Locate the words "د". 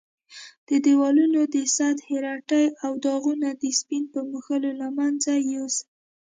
0.67-0.69, 1.55-1.55, 3.61-3.65